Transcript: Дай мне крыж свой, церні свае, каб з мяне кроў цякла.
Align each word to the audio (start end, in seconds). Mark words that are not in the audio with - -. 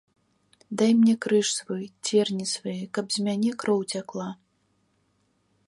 Дай 0.81 0.91
мне 1.01 1.13
крыж 1.25 1.47
свой, 1.57 1.83
церні 2.07 2.45
свае, 2.55 2.75
каб 2.99 3.05
з 3.17 3.27
мяне 3.29 3.51
кроў 3.65 3.79
цякла. 3.97 4.29